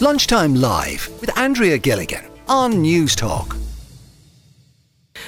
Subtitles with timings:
[0.00, 3.58] Lunchtime Live with Andrea Gilligan on Newstalk.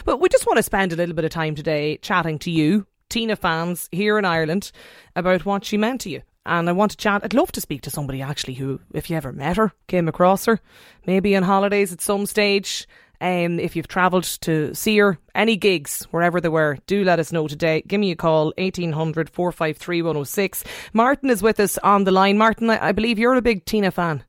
[0.05, 2.87] But we just want to spend a little bit of time today chatting to you,
[3.09, 4.71] Tina fans here in Ireland,
[5.17, 6.23] about what she meant to you.
[6.47, 7.23] And I want to chat.
[7.25, 10.45] I'd love to speak to somebody actually who, if you ever met her, came across
[10.45, 10.61] her,
[11.05, 12.87] maybe on holidays at some stage.
[13.21, 17.33] Um, if you've travelled to see her, any gigs, wherever they were, do let us
[17.33, 17.83] know today.
[17.89, 20.65] Give me a call, 1800 453 106.
[20.93, 22.39] Martin is with us on the line.
[22.39, 24.23] Martin, I, I believe you're a big Tina fan.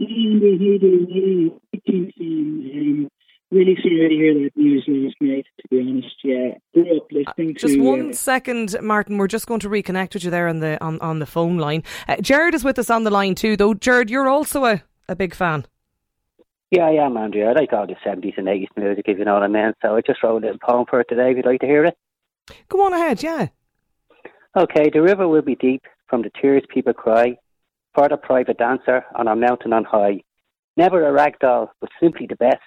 [0.00, 0.82] Indeed,
[2.20, 3.08] um,
[3.50, 6.16] really sorry to hear that news last night, to be honest.
[6.24, 7.80] Yeah, grew up listening Just to.
[7.80, 9.18] one uh, second, Martin.
[9.18, 11.84] We're just going to reconnect with you there on the on, on the phone line.
[12.08, 13.74] Uh, Jared is with us on the line too, though.
[13.74, 15.66] Jared, you're also a, a big fan.
[16.70, 17.50] Yeah, I am, Andrea.
[17.50, 19.74] I like all the 70s and 80s music, if you know what I mean.
[19.80, 21.84] So I just wrote a little poem for it today, if you'd like to hear
[21.84, 21.96] it.
[22.68, 23.48] Go on ahead, yeah.
[24.56, 27.36] Okay, the river will be deep from the tears people cry
[27.94, 30.22] for the private dancer on a mountain on high.
[30.76, 32.58] Never a rag doll, but simply the best.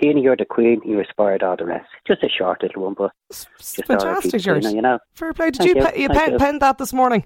[0.00, 1.86] Tina, you're the queen, you inspired all the rest.
[2.06, 4.98] Just a short little one, but It's, just fantastic, Tina, you know.
[5.14, 5.52] Fair play.
[5.52, 5.88] Did Thank you, you.
[5.88, 7.24] pe- you pen, penned that this morning?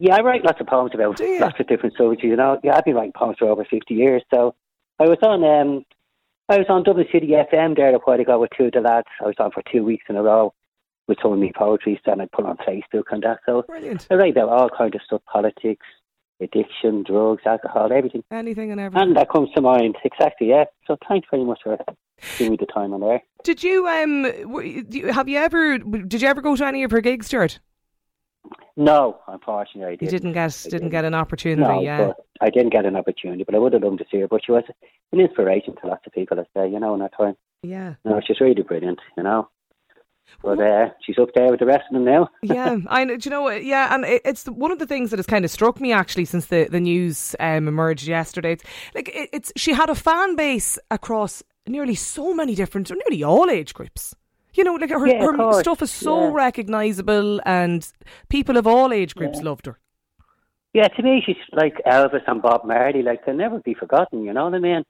[0.00, 2.58] Yeah, I write lots of poems about lots of different subjects, you know.
[2.64, 4.24] Yeah, I've been writing poems for over 50 years.
[4.34, 4.56] So
[4.98, 5.84] I was on um,
[6.48, 9.06] I was on Dublin City FM there a while ago with two of the lads.
[9.20, 10.52] I was on for two weeks in a row
[11.06, 13.38] with some of my poetry, then I put on Facebook and that.
[13.46, 14.06] So Brilliant.
[14.10, 15.86] I write about all kinds of stuff, politics,
[16.40, 18.22] addiction, drugs, alcohol, everything.
[18.30, 19.08] Anything and everything.
[19.08, 20.64] And that comes to mind, exactly, yeah.
[20.86, 21.78] So thanks very much for
[22.38, 23.22] giving me the time on there.
[23.42, 26.82] Did you um w- do you- have you ever did you ever go to any
[26.82, 27.60] of her gigs, Stuart?
[28.76, 30.10] No, unfortunately I You didn't.
[30.12, 31.62] didn't get I didn't get an opportunity.
[31.62, 32.06] No, yeah.
[32.08, 34.28] but I didn't get an opportunity, but I would have loved to see her.
[34.28, 34.64] But she was
[35.12, 37.36] an inspiration to lots of people, I say, you know, in that time.
[37.62, 37.94] Yeah.
[38.04, 39.48] No, she's really brilliant, you know.
[40.42, 42.28] But uh, she's up there with the rest of them now.
[42.42, 43.16] yeah, I know.
[43.16, 43.64] Do you know what?
[43.64, 46.24] Yeah, and it, it's one of the things that has kind of struck me actually
[46.26, 48.52] since the the news um, emerged yesterday.
[48.52, 52.96] It's like it, it's she had a fan base across nearly so many different, or
[53.08, 54.14] nearly all age groups.
[54.54, 56.32] You know, like her, Yeah, her stuff is so yeah.
[56.32, 57.90] recognisable, and
[58.28, 59.78] people of all age groups loved her.
[60.74, 63.02] Yeah, to me, she's like Elvis and Bob Marley.
[63.02, 64.84] Like, they'll never be forgotten, you know what I mean?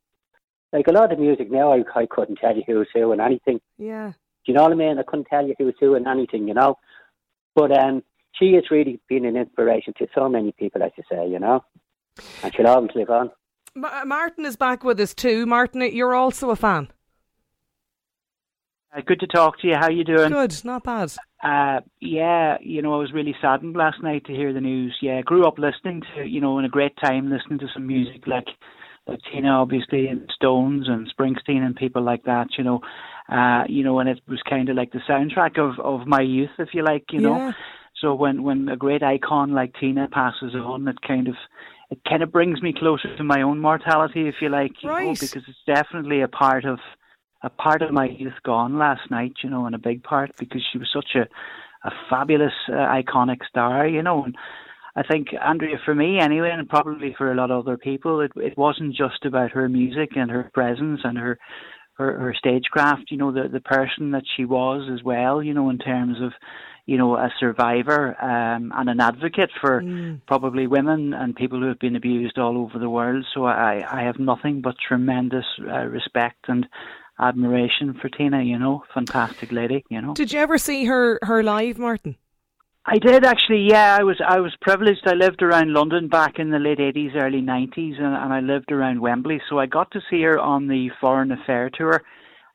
[0.72, 3.60] Like, a lot of music now, I, I couldn't tell you who's who and anything.
[3.78, 4.12] Yeah.
[4.44, 4.98] Do you know what I mean?
[4.98, 6.78] I couldn't tell you who's who and anything, you know?
[7.54, 11.28] But um, she has really been an inspiration to so many people, as you say,
[11.28, 11.64] you know?
[12.42, 13.30] And she'll always live on.
[13.74, 15.46] Ma- Martin is back with us too.
[15.46, 16.88] Martin, you're also a fan.
[18.96, 19.74] Uh, good to talk to you.
[19.78, 20.30] How you doing?
[20.30, 21.12] Good, not bad.
[21.42, 24.96] Uh, yeah, you know, I was really saddened last night to hear the news.
[25.02, 28.26] Yeah, grew up listening to, you know, in a great time listening to some music
[28.26, 28.46] like,
[29.06, 32.48] like Tina, obviously, and Stones and Springsteen and people like that.
[32.56, 32.80] You know,
[33.28, 36.50] uh, you know, and it was kind of like the soundtrack of of my youth,
[36.58, 37.04] if you like.
[37.10, 37.52] You know, Yeah.
[38.00, 41.34] so when when a great icon like Tina passes on, it kind of
[41.90, 44.94] it kind of brings me closer to my own mortality, if you like, you know,
[44.94, 45.20] Right.
[45.20, 46.78] because it's definitely a part of
[47.42, 50.62] a part of my youth gone last night, you know, and a big part because
[50.72, 51.28] she was such a
[51.86, 54.24] a fabulous, uh, iconic star, you know.
[54.24, 54.34] And
[54.96, 58.32] I think Andrea, for me anyway, and probably for a lot of other people, it
[58.36, 61.38] it wasn't just about her music and her presence and her
[61.96, 65.70] her, her stagecraft, you know, the the person that she was as well, you know,
[65.70, 66.32] in terms of
[66.86, 70.20] you know, a survivor um, and an advocate for Mm.
[70.26, 73.24] probably women and people who have been abused all over the world.
[73.32, 76.66] So I, I have nothing but tremendous uh, respect and
[77.18, 78.42] admiration for Tina.
[78.42, 79.84] You know, fantastic lady.
[79.88, 82.16] You know, Did you ever see her her live, Martin?
[82.86, 83.66] I did actually.
[83.68, 85.06] Yeah, I was I was privileged.
[85.06, 88.70] I lived around London back in the late eighties, early nineties, and, and I lived
[88.70, 89.40] around Wembley.
[89.48, 92.02] So I got to see her on the Foreign Affair tour.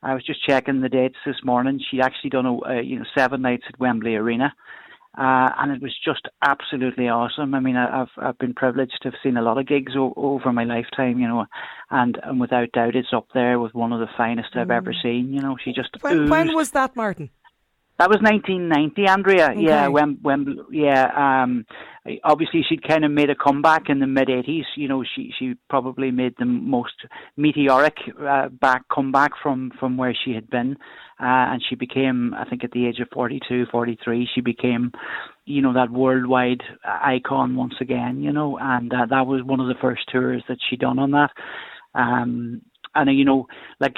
[0.03, 1.81] I was just checking the dates this morning.
[1.89, 4.53] She actually done a uh, you know seven nights at Wembley Arena,
[5.17, 7.55] uh, and it was just absolutely awesome.
[7.55, 10.13] I mean, I, I've I've been privileged to have seen a lot of gigs o-
[10.15, 11.47] over my lifetime, you know,
[11.89, 15.33] and and without doubt, it's up there with one of the finest I've ever seen.
[15.33, 17.31] You know, she just When, when was that, Martin?
[17.99, 19.53] That was 1990, Andrea.
[19.55, 21.11] Yeah, when when yeah.
[21.43, 21.65] Um,
[22.23, 24.63] obviously she'd kind of made a comeback in the mid 80s.
[24.75, 26.93] You know, she she probably made the most
[27.37, 30.77] meteoric uh, back comeback from from where she had been,
[31.19, 34.91] uh, and she became, I think, at the age of 42, 43, she became,
[35.45, 38.21] you know, that worldwide icon once again.
[38.21, 41.11] You know, and uh, that was one of the first tours that she done on
[41.11, 41.31] that.
[41.95, 42.61] Um,
[42.95, 43.47] and uh, you know,
[43.79, 43.95] like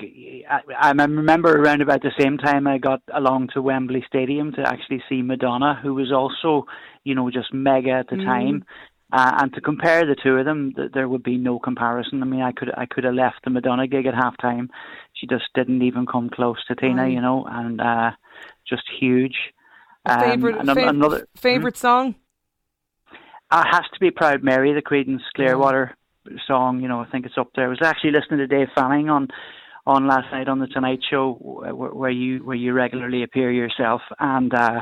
[0.50, 4.62] I, I remember around about the same time I got along to Wembley Stadium to
[4.62, 6.66] actually see Madonna, who was also,
[7.04, 8.66] you know, just mega at the time.
[9.14, 12.22] Uh, and to compare the two of them, th- there would be no comparison.
[12.24, 14.70] I mean, I could I could have left the Madonna gig at halftime.
[15.14, 17.12] She just didn't even come close to Tina, Right.
[17.12, 18.12] you know, and uh,
[18.68, 19.36] just huge.
[20.06, 22.16] Um, favorite an- fav- another favorite song?
[23.52, 25.96] uh, has to be Proud Mary, the Creedence Clearwater
[26.48, 26.82] song.
[26.82, 27.66] You know, I think it's up there.
[27.66, 29.28] I was actually listening to Dave Fanning on
[29.86, 34.02] on last night on the Tonight Show, where, where you where you regularly appear yourself,
[34.20, 34.82] and uh,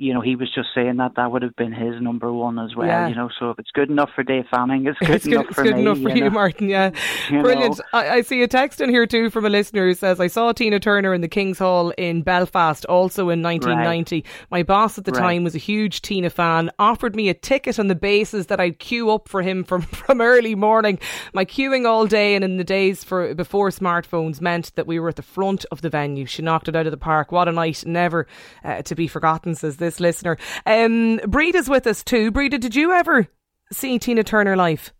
[0.00, 2.74] you know, he was just saying that that would have been his number one as
[2.74, 2.86] well.
[2.86, 3.08] Yeah.
[3.08, 5.46] You know, so if it's good enough for Dave Fanning, it's good it's good, enough
[5.48, 5.80] it's for good me.
[5.82, 6.30] enough for you, know.
[6.30, 6.68] Martin.
[6.70, 6.90] Yeah,
[7.30, 7.80] You brilliant.
[7.92, 10.52] I, I see a text in here too from a listener who says, "I saw
[10.52, 14.24] Tina Turner in the King's Hall in Belfast, also in 1990.
[14.50, 15.20] My boss at the Right.
[15.20, 16.70] time was a huge Tina fan.
[16.78, 20.20] Offered me a ticket on the basis that I'd queue up for him from from
[20.22, 20.98] early morning.
[21.34, 25.10] My queuing all day and in the days for before smartphones meant that we were
[25.10, 26.24] at the front of the venue.
[26.24, 27.32] She knocked it out of the park.
[27.32, 28.26] What a night, never
[28.64, 30.36] uh, to be forgotten," says this listener.
[30.66, 32.30] Um, Breeda's with us too.
[32.30, 33.26] Breeda, did you ever
[33.72, 34.92] see Tina Turner live?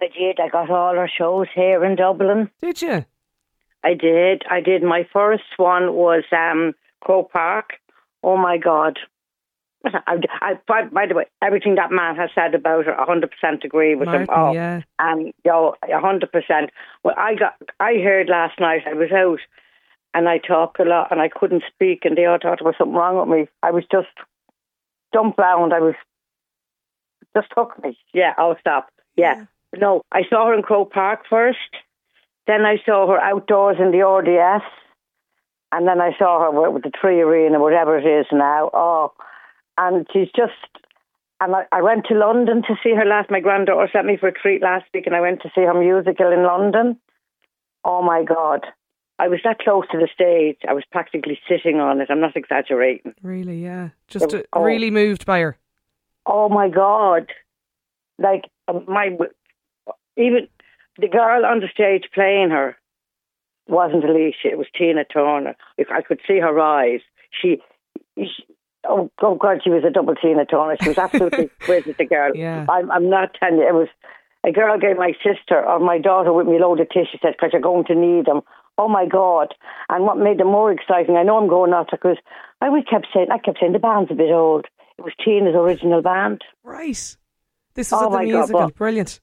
[0.00, 0.40] I did.
[0.40, 2.50] I got all her shows here in Dublin.
[2.62, 3.04] Did you?
[3.84, 4.42] I did.
[4.50, 4.82] I did.
[4.82, 7.74] My first one was um, Croke Park.
[8.22, 8.98] Oh my God.
[9.84, 13.94] I, I, by, by the way, everything that man has said about her, 100% agree
[13.94, 14.26] with him.
[14.28, 14.82] Martin, Oh, yeah.
[14.98, 16.68] and yo, 100%.
[17.04, 19.38] Well, I got, I heard last night, I was out
[20.18, 22.74] and I talk a lot and I couldn't speak and they all thought there was
[22.76, 23.48] something wrong with me.
[23.62, 24.08] I was just
[25.12, 25.72] dumbfounded.
[25.72, 25.94] I was,
[27.36, 27.96] just took me.
[28.12, 28.90] Yeah, I'll stop.
[29.16, 29.44] Yeah.
[29.76, 31.58] No, I saw her in Croke Park first.
[32.48, 34.64] Then I saw her outdoors in the RDS.
[35.70, 38.70] And then I saw her with the 3Arena, whatever it is now.
[38.72, 39.12] Oh,
[39.76, 40.54] and she's just.
[41.40, 43.30] And I, I went to London to see her last.
[43.30, 45.74] My granddaughter sent me for a treat last week, and I went to see her
[45.74, 46.98] musical in London.
[47.84, 48.66] Oh my God.
[49.18, 50.58] I was that close to the stage.
[50.68, 52.08] I was practically sitting on it.
[52.10, 53.14] I'm not exaggerating.
[53.22, 53.90] Really, yeah.
[54.06, 54.62] Just uh, oh.
[54.62, 55.58] really moved by her.
[56.24, 57.32] Oh my God.
[58.18, 59.16] Like, uh, my.
[60.16, 60.48] Even
[60.98, 62.76] the girl on the stage playing her
[63.68, 65.56] wasn't Alicia, it was Tina Turner.
[65.76, 67.00] If I could see her eyes,
[67.30, 67.58] she.
[68.16, 68.44] she
[68.84, 70.76] Oh, oh God, she was a double Tina Turner.
[70.80, 72.30] She was absolutely exquisite, the girl.
[72.34, 72.64] Yeah.
[72.68, 73.68] I'm, I'm not telling you.
[73.68, 73.88] It was
[74.46, 77.18] a girl gave my sister or my daughter with me a load of tissues.
[77.20, 78.42] Said, because you're going to need them.
[78.78, 79.54] Oh my God.
[79.88, 82.16] And what made it more exciting, I know I'm going off because
[82.62, 84.66] I always kept saying, I kept saying the band's a bit old.
[84.98, 86.42] It was Tina's original band.
[86.64, 87.16] Right.
[87.74, 88.60] This is Oh the God, musical.
[88.60, 89.20] but- Brilliant.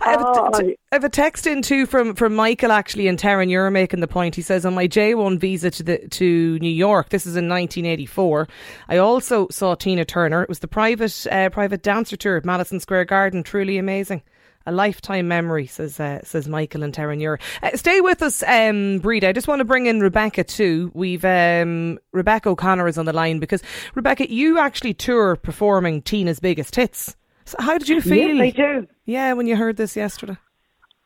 [0.00, 3.16] I have, Oh, t- I have a text in too from, from Michael actually in
[3.16, 3.48] Terran.
[3.48, 4.36] You're making the point.
[4.36, 7.08] He says on my J1 visa to the to New York.
[7.08, 8.46] This is in 1984.
[8.88, 10.42] I also saw Tina Turner.
[10.44, 13.42] It was the private uh, private dancer tour at Madison Square Garden.
[13.42, 14.22] Truly amazing.
[14.68, 17.20] A lifetime memory, says uh, says Michael and Terran.
[17.20, 19.28] You're uh, stay with us, um, Breeda.
[19.28, 20.90] I just want to bring in Rebecca too.
[20.92, 23.62] We've um, Rebecca O'Connor is on the line because
[23.94, 27.14] Rebecca, you actually tour performing Tina's biggest hits.
[27.44, 28.34] So how did you feel?
[28.34, 28.86] Yes, I do.
[29.04, 30.36] Yeah, when you heard this yesterday.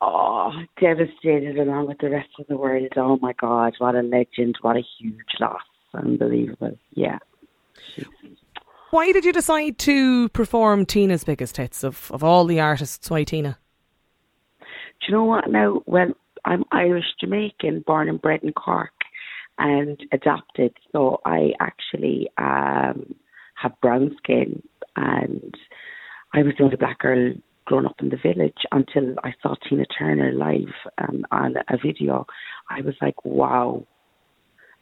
[0.00, 2.88] Oh, devastated along with the rest of the world.
[2.96, 4.56] Oh my God, what a legend!
[4.62, 5.60] What a huge loss!
[5.92, 6.78] Unbelievable.
[6.94, 7.18] Yeah.
[8.90, 13.08] Why did you decide to perform Tina's biggest hits of, of all the artists?
[13.08, 13.56] Why Tina?
[14.60, 14.66] Do
[15.06, 15.48] you know what?
[15.48, 16.08] Now, well,
[16.44, 18.90] I'm Irish Jamaican, born and bred in Cork,
[19.58, 20.76] and adopted.
[20.90, 23.14] So I actually um,
[23.54, 24.60] have brown skin,
[24.96, 25.54] and
[26.34, 27.32] I was the only black girl
[27.66, 32.26] growing up in the village until I saw Tina Turner live um, on a video.
[32.68, 33.86] I was like, wow.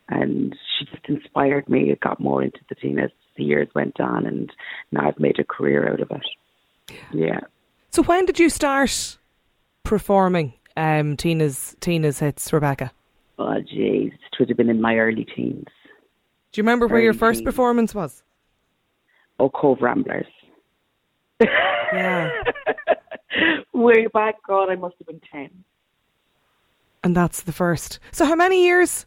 [0.08, 1.90] And she just inspired me.
[1.90, 4.52] It got more into the Tina as the years went on, and
[4.92, 6.94] now I've made a career out of it.
[7.12, 7.40] Yeah.
[7.90, 9.18] So when did you start
[9.82, 12.92] performing um, Tina's Tina's hits, Rebecca?
[13.38, 14.12] Oh, jeez.
[14.12, 15.66] It would have been in my early teens.
[16.52, 17.46] Do you remember where your first teens.
[17.46, 18.22] performance was?
[19.38, 20.26] Oh, Cobh Ramblers.
[21.40, 22.30] Yeah.
[23.72, 25.50] Way back, God, I must have been 10.
[27.04, 28.00] And that's the first.
[28.10, 29.06] So how many years?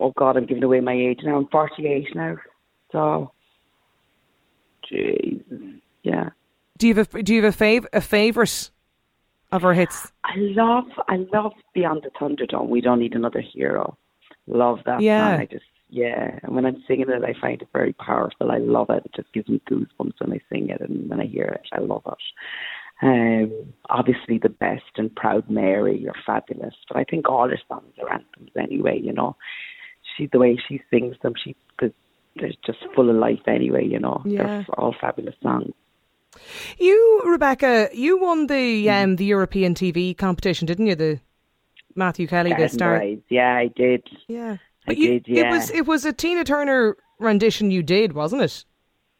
[0.00, 1.36] Oh, God, I'm giving away my age now.
[1.36, 2.36] I'm 48 now.
[2.92, 3.32] So,
[4.88, 5.42] Jesus.
[6.02, 6.30] Yeah.
[6.78, 8.70] Do you have a, do you have a fav a favorite
[9.50, 10.12] of her hits?
[10.24, 12.68] I love, I love Beyond the Thunderdome.
[12.68, 13.96] We don't need another hero.
[14.46, 15.32] Love that Yeah.
[15.32, 15.40] song.
[15.40, 16.38] I just, yeah.
[16.42, 18.50] And when I'm singing it, I find it very powerful.
[18.52, 19.02] I love it.
[19.04, 21.66] It just gives me goosebumps when I sing it and when I hear it.
[21.72, 22.14] I love it.
[23.00, 26.74] Um, obviously, the best and Proud Mary, you're fabulous.
[26.88, 29.00] But I think all her songs are anthems anyway.
[29.00, 29.36] You know,
[30.18, 33.84] she the way she sings them, she they're just full of life anyway.
[33.86, 34.44] You know, Yeah.
[34.46, 35.72] they're all fabulous songs.
[36.78, 39.04] You, Rebecca, you won the Mm-hmm.
[39.04, 40.94] um, the European TV competition, didn't you?
[40.94, 41.20] The
[41.96, 43.02] Matthew Kelly, the star.
[43.28, 44.04] Yeah, I did.
[44.28, 45.48] Yeah, I but you, did, yeah.
[45.48, 48.64] it was it was a Tina Turner rendition you did, wasn't it?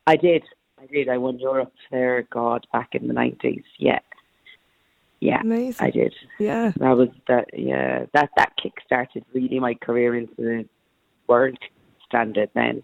[0.07, 0.45] I did.
[0.81, 1.09] I did.
[1.09, 3.65] I won Europe there, God, back in the nineties.
[3.79, 3.99] Yeah.
[5.21, 5.41] Yeah.
[5.41, 5.85] Amazing.
[5.87, 6.15] I did.
[6.39, 6.71] Yeah.
[6.77, 10.65] That was that yeah, that that kick started really my career into the
[11.29, 11.59] world
[12.07, 12.83] standard then.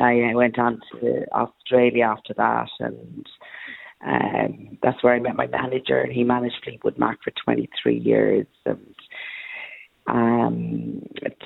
[0.00, 3.26] I went on to Australia after that and
[4.02, 8.46] Um, that's where I met my manager, and he managed Fleetwood Mac for 23 years.
[8.64, 8.94] And
[10.06, 11.02] um,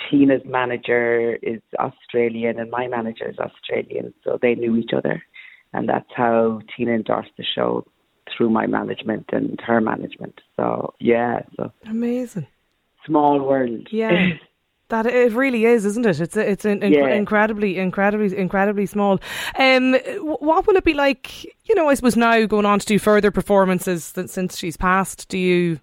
[0.08, 5.22] Tina's manager is Australian, and my manager is Australian, so they knew each other,
[5.72, 7.84] and that's how Tina endorsed the show
[8.34, 10.40] through my management and her management.
[10.56, 12.46] So yeah, so amazing,
[13.04, 13.88] small world.
[13.90, 14.34] Yeah.
[14.94, 16.20] That it really is, isn't it?
[16.20, 17.08] It's it's an, Yeah.
[17.08, 19.18] incredibly, incredibly, incredibly small.
[19.58, 21.44] Um, what will it be like?
[21.68, 25.28] You know, I suppose now going on to do further performances since she's passed.
[25.28, 25.80] Do you?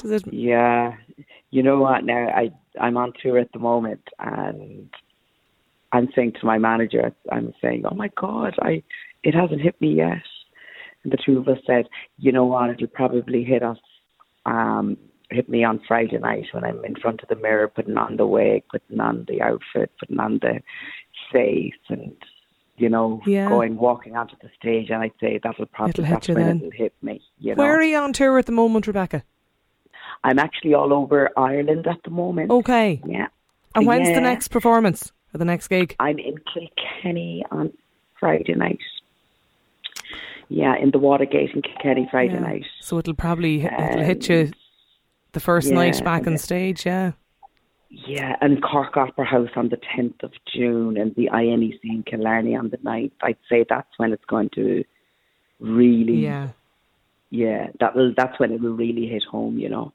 [0.00, 0.32] Does it?
[0.32, 0.94] Yeah,
[1.50, 2.04] you know what?
[2.04, 4.90] Now I I'm on tour at the moment, and
[5.92, 8.82] I'm saying to my manager, I'm saying, "Oh my God, I
[9.22, 10.24] it hasn't hit me yet."
[11.04, 11.86] And the two of us said,
[12.18, 12.70] "You know what?
[12.70, 13.78] It'll probably hit us,
[14.46, 14.96] um,
[15.30, 18.26] hit me on Friday night when I'm in front of the mirror, putting on the
[18.26, 20.60] wig, putting on the outfit, putting on the
[21.32, 22.14] face, and."
[22.76, 23.48] You know, Yeah.
[23.48, 26.56] going walking onto the stage, and I'd say that'll probably It'll hit you then.
[26.56, 27.20] it'll hit me.
[27.38, 29.22] You know, Where are you on tour at the moment, Rebecca?
[30.24, 32.50] I'm actually all over Ireland at the moment.
[32.50, 33.00] Okay.
[33.06, 33.28] Yeah.
[33.76, 35.94] And when's the next performance or the next gig?
[36.00, 37.72] I'm in Kilkenny on
[38.18, 38.80] Friday night.
[40.48, 42.40] Yeah, in the Watergate in Kilkenny Friday Yeah.
[42.40, 42.66] night.
[42.80, 44.50] So it'll probably it'll hit you
[45.34, 46.86] the first yeah, night back on stage.
[46.86, 47.12] Yeah.
[47.90, 52.56] Yeah, and Cork Opera House on the 10th of June and the INEC in Killarney
[52.56, 53.12] on the 9th.
[53.22, 54.84] I'd say that's when it's going to
[55.60, 56.48] really, Yeah.
[57.34, 59.92] Yeah, that will, that's when it will really hit home, you know.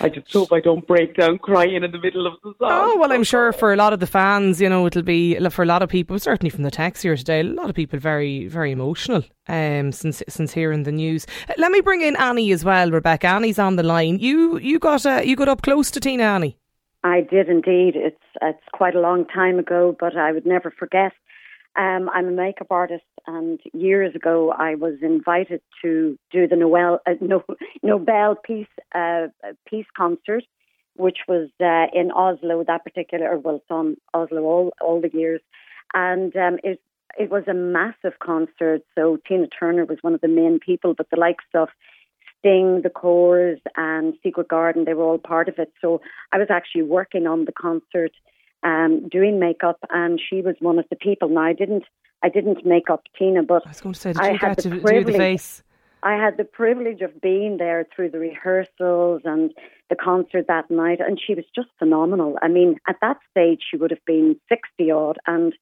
[0.00, 2.70] I just hope I don't break down crying in the middle of the song.
[2.70, 5.64] Oh well, I'm sure for a lot of the fans, you know, it'll be for
[5.64, 8.46] a lot of people, certainly from the text here today, a lot of people very,
[8.46, 9.24] very emotional.
[9.48, 12.90] Um, since since hearing the news, Uh, let me bring in Annie as well.
[12.90, 14.18] Rebecca, Annie's on the line.
[14.20, 16.56] You you got uh, you got up close to Tina Annie.
[17.02, 17.94] I did indeed.
[17.96, 21.12] It's it's quite a long time ago, but I would never forget.
[21.76, 27.00] Um, I'm a makeup artist, and years ago I was invited to do the Noel
[27.06, 27.44] uh, no,
[27.82, 29.28] Nobel Peace uh,
[29.68, 30.44] Peace concert,
[30.96, 32.64] which was uh, in Oslo.
[32.64, 35.40] That particular, well, it's on Oslo all all the years,
[35.94, 36.80] and um, it
[37.18, 38.82] it was a massive concert.
[38.94, 41.68] So Tina Turner was one of the main people, but the likes of
[42.38, 45.72] Sting, the Corrs, and Secret Garden, they were all part of it.
[45.80, 46.00] So
[46.32, 48.12] I was actually working on the concert,
[48.62, 51.28] um, doing makeup, and she was one of the people.
[51.28, 51.84] Now I didn't,
[52.26, 54.70] I didn't make up Tina, but I was going to say, I had the to
[54.70, 55.62] do the privilege- face?
[56.02, 59.44] I had the privilege of being there through the rehearsals and
[59.90, 62.30] the concert that night, and she was just phenomenal.
[62.42, 65.52] I mean, at that stage, she would have been 60 odd, and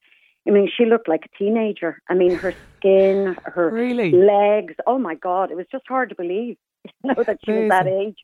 [0.47, 1.93] I mean, she looked like a teenager.
[2.11, 4.11] I mean, her skin, her Really?
[4.13, 7.69] legs, oh my God, it was just hard to believe, you know, that she was
[7.71, 8.19] that age.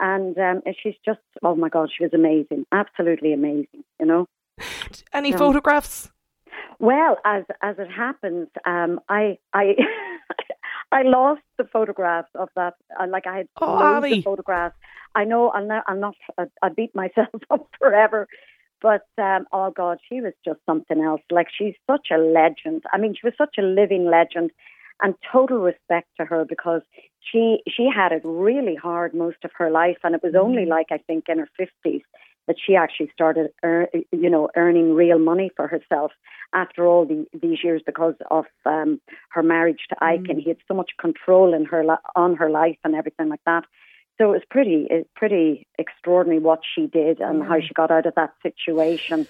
[0.00, 4.26] And um, she's just, oh my God, she was amazing, absolutely amazing, you know.
[5.12, 6.10] Any Um, photographs?
[6.78, 9.74] Well, as as it happens, um, I I
[10.92, 12.74] I lost the photographs of that.
[12.98, 14.18] Uh, like I had Oh, loads Abby.
[14.18, 14.76] of photographs.
[15.14, 18.26] I know I'll not I'll not I, I beat myself up forever.
[18.82, 21.22] But um, oh God, she was just something else.
[21.30, 22.82] Like she's such a legend.
[22.92, 24.50] I mean, she was such a living legend,
[25.02, 26.82] and total respect to her because
[27.20, 30.88] she she had it really hard most of her life, and it was only like
[30.90, 32.02] I think in her fifties
[32.46, 36.12] that she actually started, ear, you know, earning real money for herself
[36.52, 40.58] after all the, these years because of um, her marriage to Ike, and he had
[40.68, 41.84] so much control in her
[42.14, 43.64] on her life and everything like that.
[44.18, 48.06] So it was pretty, it's pretty extraordinary what she did and how she got out
[48.06, 49.26] of that situation.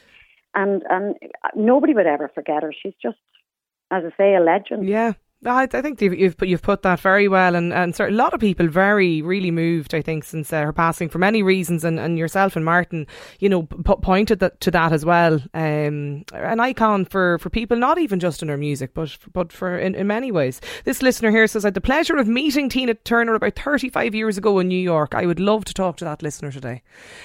[0.55, 1.17] And and
[1.57, 2.73] nobody would ever forget her.
[2.73, 3.19] She's just,
[3.91, 4.87] as I say, a legend.
[4.89, 5.15] Yeah.
[5.47, 8.41] I, I think you've, put you've put that very well, and and a lot of
[8.41, 9.95] people very really moved.
[9.95, 13.07] I think since uh, her passing for many reasons, and, and yourself and Martin,
[13.41, 15.35] you know, p- pointed that, to that as well.
[15.53, 19.79] Um, an icon for, for people, not even just in her music, but but for
[19.79, 20.63] in, in many ways.
[20.85, 24.15] This listener here says, "I had the pleasure of meeting Tina Turner about thirty five
[24.15, 25.15] years ago in New York.
[25.15, 26.83] I would love to talk to that listener today.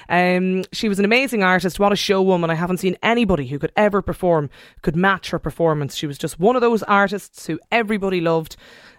[0.09, 1.79] Um, she was an amazing artist.
[1.79, 2.49] What a showwoman!
[2.49, 4.49] I haven't seen anybody who could ever perform
[4.81, 5.95] could match her performance.
[5.95, 8.55] She was just one of those artists who everybody loved.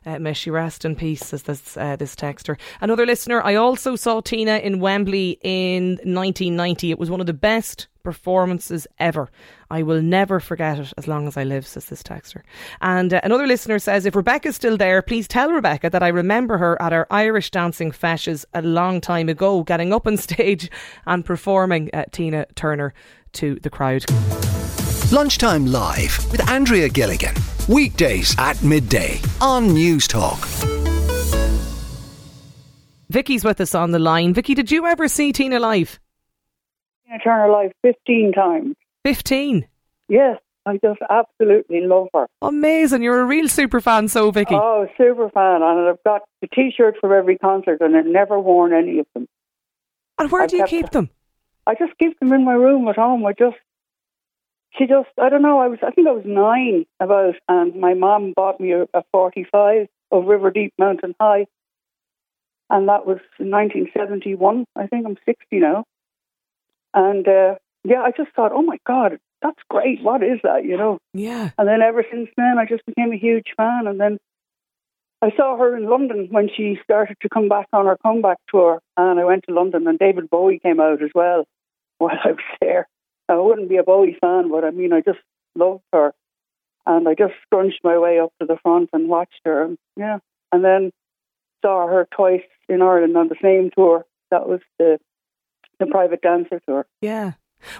[0.07, 2.59] Uh, may she rest in peace, says this uh, this texter.
[2.81, 3.43] Another listener.
[3.43, 6.90] I also saw Tina in Wembley in 1990.
[6.90, 9.29] It was one of the best performances ever.
[9.71, 12.43] I will never forget it as long as I live, says this texter.
[12.81, 16.59] And uh, another listener says, if Rebecca's still there, please tell Rebecca that I remember
[16.59, 20.71] her at our Irish dancing feshes a long time ago, getting up on stage
[21.07, 22.95] and performing uh, Tina Turner
[23.35, 24.05] to the crowd.
[25.12, 27.35] Lunchtime Live with Andrea Gilligan.
[27.69, 30.38] Weekdays at midday on Newstalk.
[33.09, 34.33] Vicky's with us on the line.
[34.35, 35.99] Vicky, did you ever see Tina live?
[37.07, 38.76] Tina Turner live 15 times.
[39.05, 39.67] 15.
[40.09, 40.38] Yes.
[40.67, 42.26] I just absolutely love her.
[42.43, 43.02] Amazing.
[43.02, 44.55] You're a real super fan, so Vicky.
[44.55, 45.62] Oh, super fan.
[45.62, 49.07] And I've got the t shirt for every concert and I've never worn any of
[49.14, 49.26] them.
[50.19, 51.09] and where I've do you kept keep them?
[51.67, 53.25] I just keep them in my room at home.
[53.25, 53.57] I just,
[54.79, 57.95] she just, I don't know, I was, I think I was nine about, and my
[57.95, 61.47] mom bought me a, a 45 of River Deep Mountain High.
[62.69, 64.65] And that was in 1971.
[64.77, 65.85] I think I'm 60 now.
[66.95, 70.03] And uh, yeah, I just thought, oh my God, that's great.
[70.03, 70.99] What is that, you know?
[71.12, 71.50] Yeah.
[71.59, 73.87] And then ever since then, I just became a huge fan.
[73.87, 74.19] And then
[75.23, 78.81] I saw her in London when she started to come back on her comeback tour.
[78.97, 81.45] And I went to London, and David Bowie came out as well
[81.99, 82.87] while I was there.
[83.31, 85.19] I wouldn't be a Bowie fan, but I mean, I just
[85.57, 86.13] loved her.
[86.87, 89.63] And I just scrunched my way up to the front and watched her.
[89.63, 90.19] And yeah.
[90.53, 90.91] And then
[91.63, 94.05] saw her twice in Ireland on the same tour.
[94.31, 94.99] That was the
[95.79, 96.87] the private dancer tour.
[97.01, 97.33] Yeah.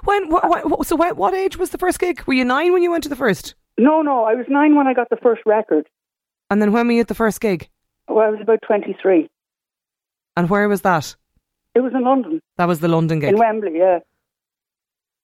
[0.05, 0.29] When?
[0.29, 2.23] What, what, so, what, what age was the first gig?
[2.27, 3.55] Were you nine when you went to the first?
[3.79, 5.89] No, no, I was nine when I got the first record.
[6.51, 7.69] And then when were you at the first gig?
[8.09, 9.29] Well, I was about 23.
[10.37, 11.17] And where was that?
[11.75, 13.31] It was in London, That was the London gig.
[13.31, 14.01] in Wembley, yeah.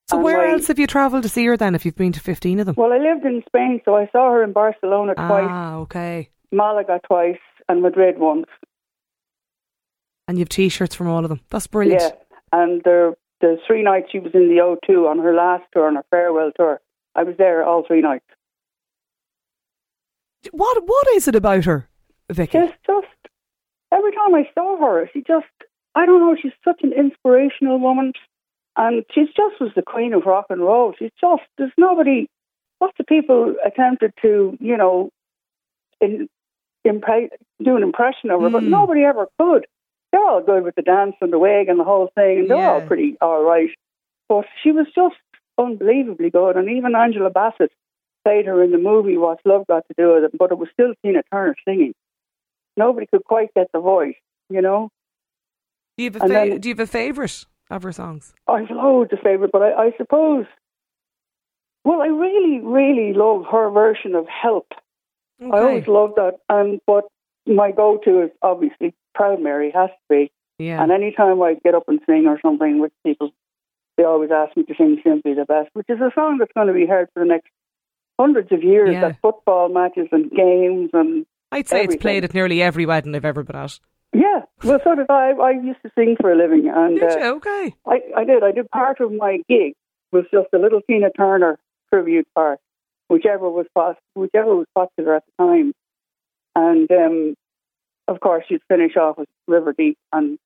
[0.09, 1.75] So and where my- else have you travelled to see her then?
[1.75, 2.75] If you've been to fifteen of them?
[2.77, 6.29] Well, I lived in Spain, so I saw her in Barcelona twice, ah, okay.
[6.51, 8.45] Malaga twice, and Madrid once.
[10.29, 11.41] And you've T-shirts from all of them.
[11.49, 12.01] That's brilliant.
[12.01, 12.11] Yeah,
[12.53, 15.95] and the the three nights she was in the O2 on her last tour, on
[15.95, 16.79] her farewell tour,
[17.15, 18.25] I was there all three nights.
[20.51, 21.87] What What is it about her,
[22.31, 22.57] Vicky?
[22.57, 23.07] Just, just
[23.91, 25.45] every time I saw her, she just,
[25.95, 28.13] I don't know, she's such an inspirational woman,
[28.77, 30.93] and she just was the queen of rock and roll.
[30.97, 32.27] She's just, there's nobody.
[32.79, 35.09] Lots of people attempted to, you know,
[35.99, 36.29] in,
[36.85, 37.29] impre-
[37.63, 38.69] do an impression of her, but Mm.
[38.69, 39.65] nobody ever could.
[40.11, 42.57] They're all good with the dance and the wig and the whole thing, and they're
[42.69, 43.69] all pretty all right.
[44.29, 45.15] But she was just
[45.57, 47.71] unbelievably good, and even Angela Bassett
[48.23, 50.69] played her in the movie What's Love Got to Do with It, but it was
[50.73, 51.93] still Tina Turner singing.
[52.77, 54.15] Nobody could quite get the voice,
[54.49, 54.89] you know.
[55.97, 58.33] Do you have a fa- then- Do you have a favourite of her songs?
[58.47, 60.45] I've loads of favourite, but I, I suppose,
[61.83, 64.67] well, I really, really love her version of Help.
[65.41, 67.05] I always love that, and but
[67.45, 70.31] my go-to is obviously Proud Mary has to be.
[70.57, 70.81] Yeah.
[70.81, 73.29] And anytime I get up and sing or something with people,
[73.95, 76.67] they always ask me to sing Simply the Best, which is a song that's going
[76.67, 77.49] to be heard for the next
[78.19, 79.09] hundreds of years Yeah.
[79.09, 83.23] at football matches and games and I'd say it's played at nearly every wedding I've
[83.23, 83.79] ever been at.
[84.13, 84.41] Yeah.
[84.63, 85.31] Well, so did I.
[85.31, 87.35] I used to sing for a living, and Did uh.
[87.35, 87.73] Okay.
[87.85, 88.43] I, I did.
[88.43, 89.73] I did part of my gig
[90.11, 91.59] was just a little Tina Turner
[91.91, 92.59] tribute part,
[93.09, 95.73] whichever was pos- whichever was popular at the time,
[96.55, 97.35] and um,
[98.07, 100.39] of course you'd finish off with River Deep and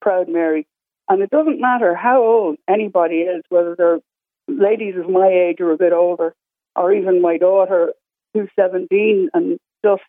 [0.00, 0.66] Proud Mary,
[1.08, 4.00] and it doesn't matter how old anybody is, whether they're
[4.48, 6.34] ladies of my age or a bit older,
[6.74, 7.92] or even my daughter
[8.32, 10.02] who's seventeen, and just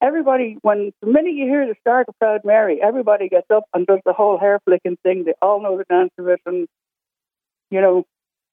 [0.00, 3.86] everybody, when the minute you hear the start of Proud Mary, everybody gets up and
[3.86, 5.24] does the whole hair flicking thing.
[5.24, 6.66] They all know the dance of it, and
[7.70, 8.04] you know,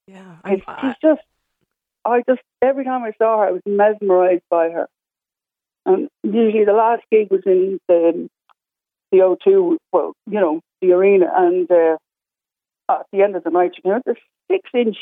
[0.08, 0.38] Yeah.
[0.46, 1.22] it's, I, she's just.
[2.06, 4.88] I just every time I saw her, I was mesmerized by her.
[5.86, 8.30] And usually, the last gig was in the
[9.12, 11.98] the O2, well, you know, the arena, and uh,
[12.90, 14.18] at the end of the night, she came out with
[14.50, 14.98] six inch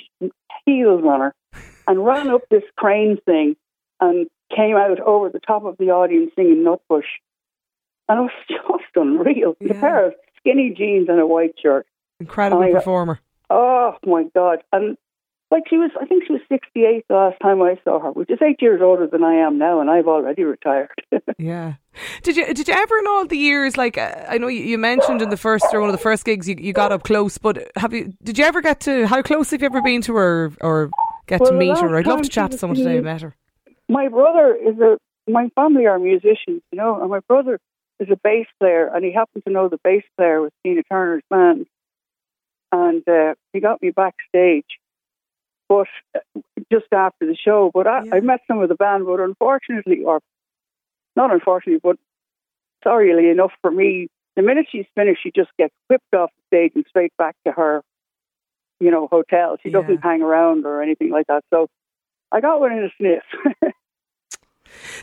[0.65, 1.33] heels on her
[1.87, 3.55] and ran up this crane thing
[3.99, 7.03] and came out over the top of the audience singing Nutbush.
[8.07, 9.55] And it was just unreal.
[9.59, 9.79] Yeah.
[9.79, 11.85] pair of skinny jeans and a white shirt.
[12.19, 13.19] incredible I- performer.
[13.49, 14.59] Oh my God.
[14.73, 14.97] And
[15.51, 18.31] like she was, I think she was 68 the last time I saw her, which
[18.31, 20.89] is eight years older than I am now, and I've already retired.
[21.37, 21.73] Yeah.
[22.23, 24.77] Did you did you ever in all the years like uh, I know you, you
[24.77, 27.37] mentioned in the first or one of the first gigs you, you got up close,
[27.37, 30.15] but have you did you ever get to how close have you ever been to
[30.15, 30.89] her or
[31.27, 31.95] get Well, to meet her?
[31.97, 33.35] I'd love to chat to someone today who met her.
[33.89, 34.97] My brother is a,
[35.29, 37.59] my family are musicians, you know, and my brother
[37.99, 41.23] is a bass player, and he happened to know the bass player with Tina Turner's
[41.29, 41.65] band.
[42.71, 44.65] And uh, he got me backstage,
[45.69, 47.71] but uh, just after the show.
[47.73, 50.19] But I, I met some of the band, but unfortunately, or
[51.15, 51.97] not unfortunately, but
[52.83, 56.73] sorrily enough for me, the minute she's finished, she just gets whipped off the stage
[56.75, 57.81] and straight back to her,
[58.81, 59.57] you know, hotel.
[59.61, 59.79] She Yeah.
[59.81, 61.43] doesn't hang around or anything like that.
[61.53, 61.67] So
[62.31, 63.23] I got one in a sniff.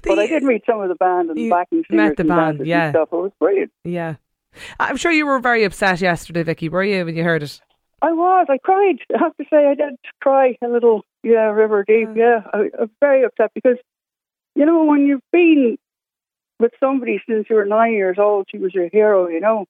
[0.02, 2.28] but I did meet some of the band and You backing singers met the and
[2.28, 2.84] band, yeah.
[2.84, 3.08] and stuff.
[3.12, 3.72] It was brilliant.
[3.84, 4.16] Yeah.
[4.78, 7.60] I'm sure you were very upset yesterday, Vicky, were you, when you heard it?
[8.02, 8.46] I was.
[8.50, 8.98] I cried.
[9.14, 11.04] I have to say, I did cry a little.
[11.22, 12.08] Yeah, River Deep.
[12.16, 13.76] Yeah, I, I was very upset because,
[14.56, 15.78] you know, when you've been
[16.58, 19.28] with somebody since you were nine years old, she was your hero.
[19.28, 19.66] You know,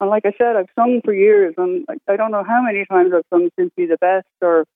[0.00, 2.84] and like I said, I've sung for years, and I, I don't know how many
[2.84, 4.66] times I've sung "Simply the Best" or,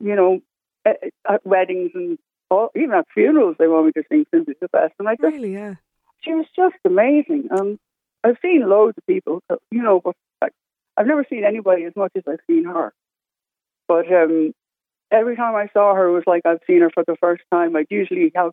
[0.00, 0.40] you know,
[0.84, 2.18] at, at weddings and
[2.50, 5.34] all, even at funerals, they want me to sing "Simply the Best." And I just,
[5.34, 5.74] Really, yeah.
[6.22, 7.48] she was just amazing.
[7.50, 7.78] And
[8.24, 10.52] I've seen loads of people, you know, but like,
[10.96, 12.92] I've never seen anybody as much as I've seen her.
[13.88, 14.52] But um,
[15.10, 17.74] every time I saw her, it was like I've seen her for the first time.
[17.76, 18.52] I'd usually have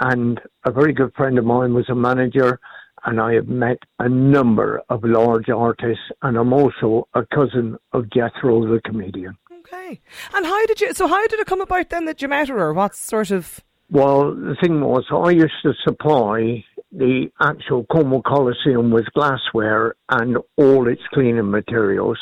[0.03, 2.59] and a very good friend of mine was a manager
[3.05, 8.11] and I have met a number of large artists and I'm also a cousin of
[8.11, 9.37] Jethro the comedian.
[9.61, 10.01] Okay.
[10.35, 10.93] And how did you?
[10.93, 13.61] So how did it come about then that you met her, or what sort of?
[13.91, 20.39] Well, the thing was, I used to supply the actual Cornwall Coliseum with glassware and
[20.57, 22.19] all its cleaning materials.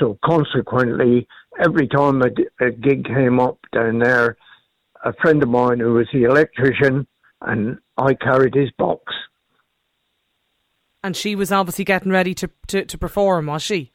[0.00, 1.28] So consequently,
[1.62, 2.30] every time a,
[2.64, 4.36] a gig came up down there,
[5.04, 7.06] a friend of mine who was the electrician,
[7.40, 9.12] and I carried his box.
[11.02, 13.92] And she was obviously getting ready to to, to perform, was she?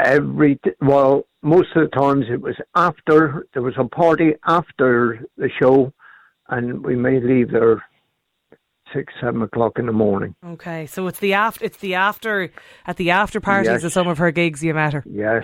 [0.00, 5.50] every well most of the times it was after there was a party after the
[5.60, 5.92] show
[6.50, 7.82] and we may leave there
[8.94, 12.52] six seven o'clock in the morning Okay, so it's the after it's the after
[12.86, 13.82] at the after parties Yes.
[13.82, 15.02] of some of her gigs you met her.
[15.10, 15.42] yes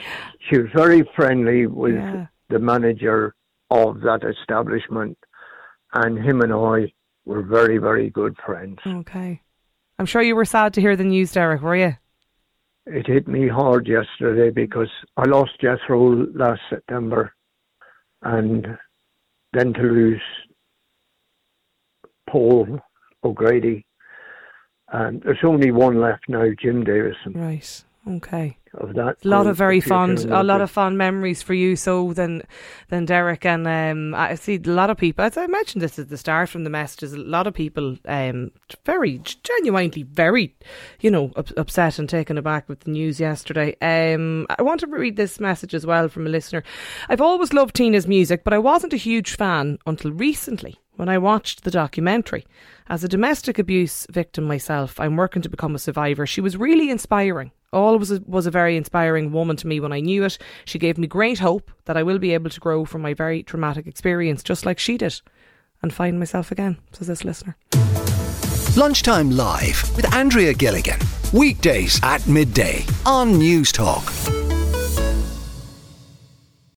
[0.48, 2.26] she was very friendly with Yeah.
[2.48, 3.34] the manager
[3.70, 5.16] of that establishment
[5.94, 6.92] and him and i
[7.24, 9.40] were very very good friends Okay.
[9.98, 11.96] I'm sure you were sad to hear the news, Derek, were you?
[12.86, 17.32] it hit me hard yesterday because i lost jethro last september
[18.22, 18.66] and
[19.52, 20.22] then to lose
[22.28, 22.80] Paul
[23.22, 23.86] O'Grady.
[24.92, 27.32] And there's only one left now, Jim Davidson.
[27.34, 27.84] Right.
[28.08, 28.58] Okay.
[28.76, 31.76] Of that, A lot of very fond, a lot of fond memories for you.
[31.76, 32.42] So then,
[32.88, 35.24] then Derek and um, I see a lot of people.
[35.24, 38.50] As I mentioned this at the start from the messages, a lot of people um,
[38.84, 40.56] very genuinely very,
[41.00, 43.76] you know, up, upset and taken aback with the news yesterday.
[43.80, 46.64] Um, I want to read this message as well from a listener.
[47.08, 51.18] I've always loved Tina's music, but I wasn't a huge fan until recently when I
[51.18, 52.46] watched the documentary.
[52.88, 56.26] As a domestic abuse victim myself, I'm working to become a survivor.
[56.26, 57.50] She was really inspiring.
[57.72, 60.38] Always was a, was a very inspiring woman to me when I knew it.
[60.64, 63.42] She gave me great hope that I will be able to grow from my very
[63.42, 65.20] traumatic experience, just like she did,
[65.82, 67.56] and find myself again, says this listener.
[68.76, 70.98] Lunchtime Live with Andrea Gilligan.
[71.32, 74.43] Weekdays at midday on Newstalk.